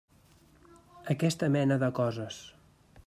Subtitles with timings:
[1.15, 2.41] Aquesta mena de coses.